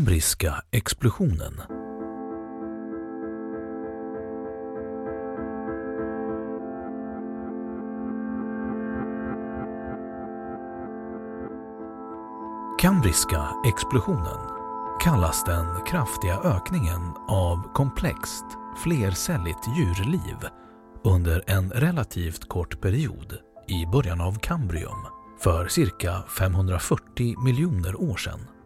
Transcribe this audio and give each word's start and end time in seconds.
Kambriska 0.00 0.62
explosionen. 0.70 1.60
Kambriska 12.80 13.48
explosionen 13.66 14.24
kallas 15.00 15.44
den 15.44 15.66
kraftiga 15.86 16.38
ökningen 16.44 17.00
av 17.28 17.72
komplext, 17.72 18.44
flercelligt 18.84 19.68
djurliv 19.76 20.36
under 21.04 21.44
en 21.46 21.70
relativt 21.70 22.48
kort 22.48 22.80
period 22.80 23.38
i 23.68 23.86
början 23.86 24.20
av 24.20 24.38
Kambrium 24.38 25.06
för 25.40 25.68
cirka 25.68 26.22
540 26.38 27.44
miljoner 27.44 28.00
år 28.00 28.16
sedan. 28.16 28.59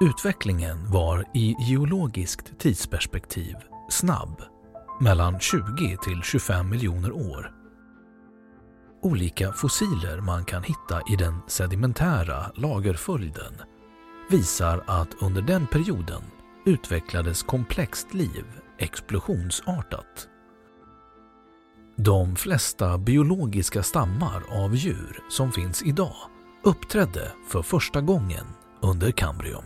Utvecklingen 0.00 0.90
var 0.90 1.24
i 1.34 1.56
geologiskt 1.58 2.58
tidsperspektiv 2.58 3.54
snabb, 3.90 4.42
mellan 5.00 5.40
20 5.40 5.96
till 6.02 6.22
25 6.22 6.70
miljoner 6.70 7.12
år. 7.12 7.52
Olika 9.02 9.52
fossiler 9.52 10.20
man 10.20 10.44
kan 10.44 10.62
hitta 10.62 11.02
i 11.12 11.16
den 11.16 11.40
sedimentära 11.46 12.52
lagerföljden 12.54 13.52
visar 14.30 14.84
att 14.86 15.08
under 15.20 15.42
den 15.42 15.66
perioden 15.66 16.22
utvecklades 16.66 17.42
komplext 17.42 18.14
liv 18.14 18.44
explosionsartat. 18.78 20.28
De 21.96 22.36
flesta 22.36 22.98
biologiska 22.98 23.82
stammar 23.82 24.42
av 24.50 24.74
djur 24.74 25.20
som 25.30 25.52
finns 25.52 25.82
idag 25.82 26.16
uppträdde 26.62 27.32
för 27.48 27.62
första 27.62 28.00
gången 28.00 28.46
under 28.80 29.10
Kambrium. 29.10 29.64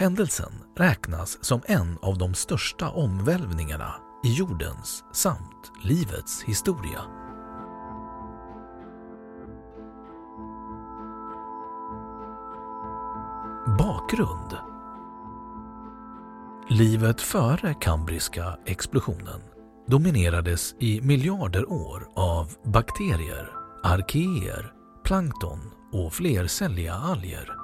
Händelsen 0.00 0.52
räknas 0.76 1.44
som 1.44 1.60
en 1.66 1.98
av 2.02 2.18
de 2.18 2.34
största 2.34 2.90
omvälvningarna 2.90 3.94
i 4.24 4.32
jordens 4.32 5.04
samt 5.12 5.72
livets 5.82 6.42
historia. 6.42 7.00
Bakgrund 13.78 14.56
Livet 16.68 17.20
före 17.20 17.74
kambriska 17.74 18.58
explosionen 18.66 19.40
dominerades 19.86 20.74
i 20.78 21.00
miljarder 21.00 21.72
år 21.72 22.08
av 22.14 22.52
bakterier, 22.64 23.50
arkeer, 23.82 24.72
plankton 25.04 25.60
och 25.92 26.12
flercelliga 26.12 26.94
alger. 26.94 27.59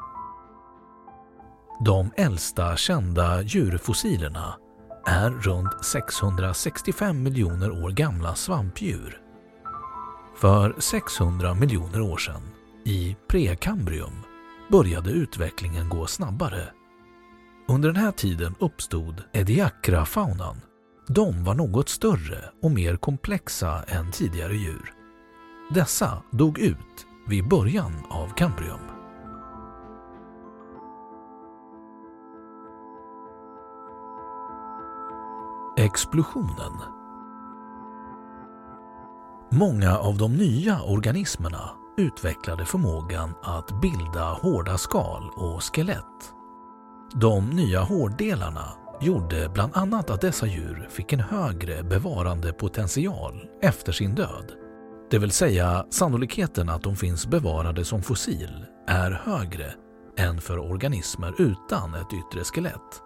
De 1.81 2.11
äldsta 2.17 2.77
kända 2.77 3.43
djurfossilerna 3.43 4.55
är 5.07 5.31
runt 5.31 5.85
665 5.85 7.23
miljoner 7.23 7.85
år 7.85 7.91
gamla 7.91 8.35
svampdjur. 8.35 9.21
För 10.37 10.75
600 10.79 11.55
miljoner 11.55 12.01
år 12.01 12.17
sedan, 12.17 12.43
i 12.85 13.17
prekambrium, 13.29 14.23
började 14.71 15.11
utvecklingen 15.11 15.89
gå 15.89 16.07
snabbare. 16.07 16.69
Under 17.69 17.93
den 17.93 18.03
här 18.03 18.13
tiden 18.13 18.55
uppstod 18.61 19.23
Ediacra-faunan. 19.33 20.57
De 21.09 21.45
var 21.45 21.55
något 21.55 21.89
större 21.89 22.39
och 22.63 22.71
mer 22.71 22.97
komplexa 22.97 23.83
än 23.89 24.13
tidigare 24.13 24.57
djur. 24.57 24.93
Dessa 25.71 26.23
dog 26.33 26.59
ut 26.59 27.07
vid 27.29 27.49
början 27.49 27.93
av 28.11 28.35
kambrium. 28.35 28.96
Explosionen 35.87 36.73
Många 39.53 39.99
av 39.99 40.19
de 40.19 40.37
nya 40.37 40.83
organismerna 40.83 41.71
utvecklade 41.97 42.65
förmågan 42.65 43.35
att 43.43 43.81
bilda 43.81 44.25
hårda 44.25 44.79
skal 44.79 45.31
och 45.37 45.63
skelett. 45.63 46.33
De 47.15 47.51
nya 47.51 47.81
hårddelarna 47.81 48.73
gjorde 49.01 49.49
bland 49.49 49.77
annat 49.77 50.11
att 50.11 50.21
dessa 50.21 50.47
djur 50.47 50.89
fick 50.91 51.13
en 51.13 51.21
högre 51.21 51.83
bevarande 51.83 52.53
potential 52.53 53.49
efter 53.63 53.93
sin 53.93 54.15
död. 54.15 54.53
Det 55.11 55.19
vill 55.19 55.31
säga 55.31 55.87
sannolikheten 55.91 56.69
att 56.69 56.83
de 56.83 56.97
finns 56.97 57.27
bevarade 57.27 57.85
som 57.85 58.03
fossil 58.03 58.67
är 58.87 59.11
högre 59.11 59.75
än 60.19 60.41
för 60.41 60.59
organismer 60.59 61.35
utan 61.39 61.95
ett 61.95 62.13
yttre 62.13 62.45
skelett. 62.45 63.06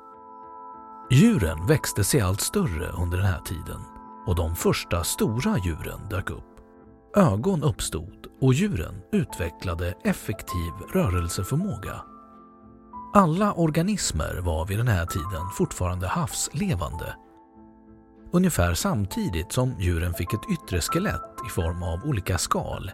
Djuren 1.12 1.66
växte 1.66 2.04
sig 2.04 2.20
allt 2.20 2.40
större 2.40 2.88
under 2.88 3.18
den 3.18 3.26
här 3.26 3.40
tiden 3.40 3.80
och 4.26 4.34
de 4.34 4.56
första 4.56 5.04
stora 5.04 5.58
djuren 5.58 6.08
dök 6.10 6.30
upp. 6.30 6.44
Ögon 7.16 7.62
uppstod 7.62 8.26
och 8.40 8.54
djuren 8.54 8.94
utvecklade 9.12 9.94
effektiv 10.04 10.72
rörelseförmåga. 10.92 12.02
Alla 13.14 13.52
organismer 13.52 14.40
var 14.40 14.66
vid 14.66 14.78
den 14.78 14.88
här 14.88 15.06
tiden 15.06 15.50
fortfarande 15.54 16.08
havslevande. 16.08 17.14
Ungefär 18.32 18.74
samtidigt 18.74 19.52
som 19.52 19.80
djuren 19.80 20.14
fick 20.14 20.34
ett 20.34 20.50
yttre 20.52 20.80
skelett 20.80 21.36
i 21.46 21.50
form 21.50 21.82
av 21.82 22.04
olika 22.04 22.38
skal 22.38 22.90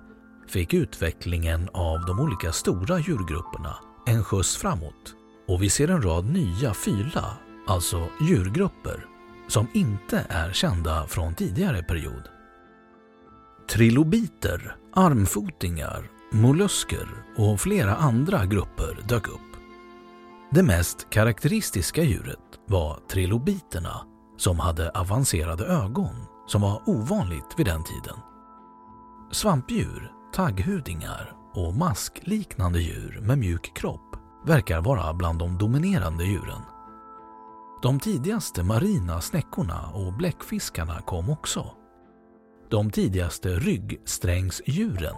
fick 0.49 0.75
utvecklingen 0.75 1.69
av 1.73 2.05
de 2.07 2.21
olika 2.21 2.53
stora 2.53 2.99
djurgrupperna 2.99 3.77
en 4.07 4.25
skjuts 4.25 4.57
framåt 4.57 5.15
och 5.49 5.63
vi 5.63 5.71
ser 5.71 5.89
en 5.89 6.03
rad 6.03 6.25
nya 6.25 6.75
fyla, 6.75 7.25
alltså 7.67 8.09
djurgrupper, 8.21 9.07
som 9.49 9.67
inte 9.75 10.27
är 10.29 10.53
kända 10.53 11.07
från 11.07 11.35
tidigare 11.35 11.83
period. 11.83 12.23
Trilobiter, 13.71 14.77
armfotingar, 14.95 16.11
mollusker 16.33 17.09
och 17.37 17.61
flera 17.61 17.97
andra 17.97 18.47
grupper 18.47 18.99
dök 19.09 19.29
upp. 19.29 19.41
Det 20.51 20.63
mest 20.63 21.11
karaktäristiska 21.11 22.03
djuret 22.03 22.39
var 22.67 22.99
trilobiterna 23.11 24.07
som 24.37 24.61
hade 24.61 24.91
avancerade 24.91 25.65
ögon 25.65 26.27
som 26.47 26.63
var 26.63 26.83
ovanligt 26.87 27.55
vid 27.57 27.67
den 27.67 27.85
tiden. 27.85 28.17
Svampdjur, 29.33 30.13
tagghudingar 30.33 31.33
och 31.55 31.75
maskliknande 31.75 32.81
djur 32.81 33.21
med 33.23 33.39
mjuk 33.39 33.77
kropp 33.77 34.17
verkar 34.47 34.81
vara 34.81 35.15
bland 35.15 35.39
de 35.39 35.59
dominerande 35.59 36.25
djuren. 36.25 36.63
De 37.83 38.01
tidigaste 38.01 38.63
marina 38.63 39.21
snäckorna 39.21 39.91
och 39.95 40.13
bläckfiskarna 40.13 41.01
kom 41.01 41.31
också. 41.31 41.71
De 42.71 42.91
tidigaste 42.91 43.49
ryggsträngsdjuren, 43.49 45.17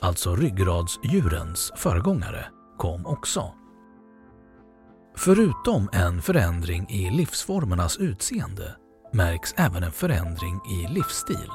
alltså 0.00 0.36
ryggradsdjurens 0.36 1.72
föregångare, 1.76 2.46
kom 2.78 3.06
också. 3.06 3.52
Förutom 5.16 5.88
en 5.92 6.22
förändring 6.22 6.88
i 6.88 7.10
livsformernas 7.10 7.96
utseende 7.96 8.76
märks 9.12 9.54
även 9.56 9.82
en 9.82 9.92
förändring 9.92 10.60
i 10.70 10.94
livsstil. 10.94 11.50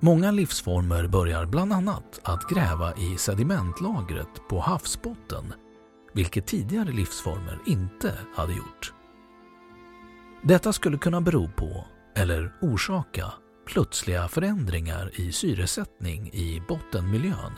Många 0.00 0.30
livsformer 0.30 1.08
börjar 1.08 1.46
bland 1.46 1.72
annat 1.72 2.20
att 2.24 2.48
gräva 2.48 2.94
i 2.94 3.16
sedimentlagret 3.18 4.48
på 4.48 4.60
havsbotten, 4.60 5.52
vilket 6.14 6.46
tidigare 6.46 6.92
livsformer 6.92 7.58
inte 7.66 8.14
hade 8.36 8.52
gjort. 8.52 8.94
Detta 10.42 10.72
skulle 10.72 10.98
kunna 10.98 11.20
bero 11.20 11.48
på, 11.48 11.84
eller 12.16 12.52
orsaka, 12.60 13.32
plötsliga 13.66 14.28
förändringar 14.28 15.20
i 15.20 15.32
syresättning 15.32 16.30
i 16.32 16.62
bottenmiljön. 16.68 17.52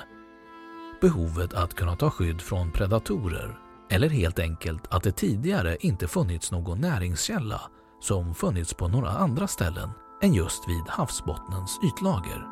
Behovet 1.01 1.55
att 1.55 1.75
kunna 1.75 1.97
ta 1.97 2.11
skydd 2.11 2.41
från 2.41 2.73
predatorer 2.73 3.59
eller 3.91 4.09
helt 4.09 4.39
enkelt 4.39 4.95
att 4.95 5.03
det 5.03 5.13
tidigare 5.13 5.77
inte 5.81 6.09
funnits 6.09 6.53
någon 6.53 6.81
näringskälla 6.81 7.61
som 8.01 8.35
funnits 8.35 8.75
på 8.75 8.89
några 8.89 9.11
andra 9.11 9.47
ställen 9.49 9.91
än 10.23 10.35
just 10.35 10.69
vid 10.69 10.85
havsbottnens 10.89 11.81
ytlager. 11.85 12.47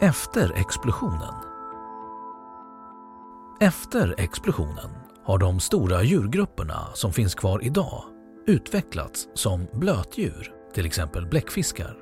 Efter 0.00 0.52
explosionen 0.52 1.51
efter 3.62 4.14
explosionen 4.18 4.90
har 5.24 5.38
de 5.38 5.60
stora 5.60 6.02
djurgrupperna 6.02 6.88
som 6.94 7.12
finns 7.12 7.34
kvar 7.34 7.64
idag 7.64 8.04
utvecklats 8.46 9.28
som 9.34 9.66
blötdjur, 9.72 10.52
till 10.74 10.86
exempel 10.86 11.26
bläckfiskar, 11.26 11.96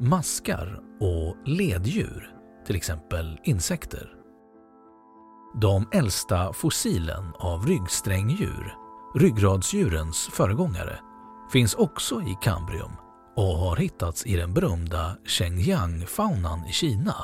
maskar 0.00 0.80
och 1.00 1.36
leddjur, 1.48 2.34
till 2.66 2.76
exempel 2.76 3.40
insekter. 3.44 4.10
De 5.60 5.88
äldsta 5.92 6.52
fossilen 6.52 7.32
av 7.38 7.66
ryggsträngdjur, 7.66 8.74
ryggradsdjurens 9.14 10.28
föregångare, 10.32 10.98
finns 11.52 11.74
också 11.74 12.22
i 12.22 12.36
Kambrium 12.42 12.92
och 13.36 13.58
har 13.58 13.76
hittats 13.76 14.26
i 14.26 14.36
den 14.36 14.54
berömda 14.54 15.16
Shenyang-faunan 15.24 16.66
i 16.68 16.72
Kina. 16.72 17.14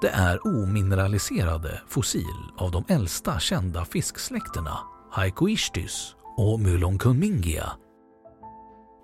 Det 0.00 0.08
är 0.08 0.46
omineraliserade 0.46 1.80
fossil 1.88 2.52
av 2.56 2.70
de 2.70 2.84
äldsta 2.88 3.38
kända 3.38 3.84
fisksläkterna 3.84 4.78
Haikoishtys 5.10 6.14
och 6.36 6.60
Mulonkunmingia. 6.60 7.72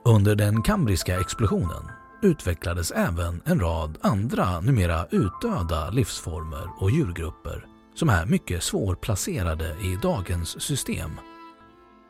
Under 0.05 0.35
den 0.35 0.63
kambriska 0.63 1.21
explosionen 1.21 1.83
utvecklades 2.23 2.91
även 2.91 3.43
en 3.45 3.61
rad 3.61 3.99
andra 4.01 4.61
numera 4.61 5.07
utdöda 5.11 5.91
livsformer 5.91 6.71
och 6.79 6.91
djurgrupper 6.91 7.67
som 7.95 8.09
är 8.09 8.27
mycket 8.27 8.63
svårplacerade 8.63 9.77
i 9.81 9.99
dagens 10.03 10.63
system. 10.63 11.11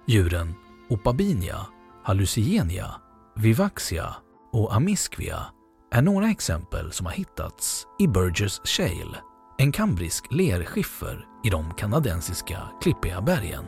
Djuren 0.06 0.55
Opabinia, 0.88 1.67
Hallucigenia, 2.05 2.94
Vivaxia 3.37 4.17
och 4.52 4.75
Amisquia 4.75 5.46
är 5.93 6.03
några 6.03 6.31
exempel 6.31 6.93
som 6.93 7.06
har 7.06 7.12
hittats 7.12 7.87
i 7.99 8.06
Burgess 8.06 8.61
Shale, 8.65 9.19
en 9.59 9.73
kambrisk 9.73 10.27
lerskiffer 10.31 11.27
i 11.44 11.50
de 11.50 11.75
kanadensiska 11.75 12.59
klippiga 12.83 13.21
bergen. 13.21 13.65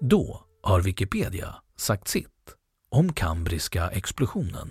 Då 0.00 0.44
har 0.62 0.80
Wikipedia 0.80 1.54
sagt 1.76 2.08
sitt 2.08 2.54
om 2.90 3.12
kambriska 3.12 3.88
explosionen. 3.88 4.70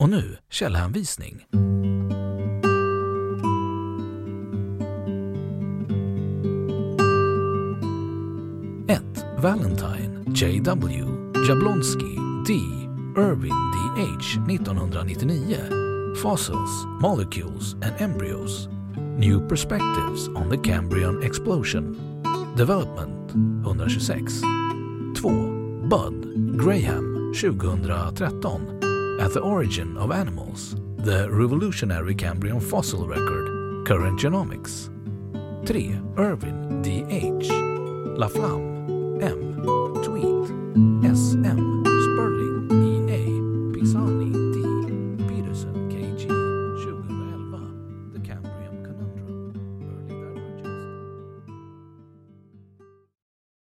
Och 0.00 0.08
nu 0.08 0.36
källhänvisning. 0.50 1.46
1. 8.88 9.02
Valentine, 9.38 10.24
J.W. 10.34 11.04
Jablonski, 11.48 12.16
D. 12.46 12.52
Irving 13.16 13.54
D.H. 13.72 14.38
1999. 14.48 16.14
Fossils, 16.22 16.86
Molecules 17.02 17.74
and 17.74 18.00
Embryos. 18.00 18.68
New 18.96 19.48
Perspectives 19.48 20.28
on 20.28 20.48
the 20.50 20.70
Cambrian 20.70 21.22
Explosion. 21.22 21.96
Development 22.56 23.34
126. 23.64 24.42
2. 25.22 25.84
Bud, 25.88 26.56
Graham 26.56 27.32
2013. 27.34 28.77
At 29.18 29.32
the 29.32 29.40
Origin 29.40 29.96
of 29.96 30.12
Animals. 30.12 30.76
The 30.98 31.28
Revolutionary 31.30 32.14
Cambrian 32.14 32.60
Fossil 32.60 33.06
Record, 33.06 33.86
Current 33.86 34.18
Genomics. 34.20 34.90
3. 35.66 36.00
Irvin 36.16 36.82
D.H. 36.82 37.48
Laflamme 38.16 39.20
M. 39.22 39.62
Tweet 40.04 41.07